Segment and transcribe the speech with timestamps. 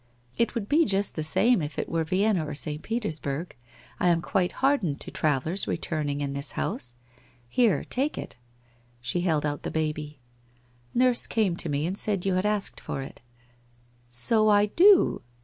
[0.35, 2.81] It would be just the same if it were Vienna or St.
[2.81, 3.55] Petersburg.
[3.99, 6.95] I am quite hardened to travellers returned in this house.
[7.47, 8.35] Here, take it/
[8.99, 10.17] She held out the baby.
[10.57, 13.21] * Nurse came to me and said you had asked for it/'
[14.09, 15.21] So I do.